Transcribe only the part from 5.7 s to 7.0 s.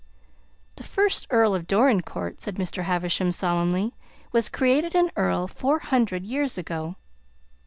hundred years ago."